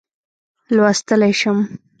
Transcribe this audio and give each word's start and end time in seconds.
لوستلای 0.75 1.33
شم. 1.39 1.57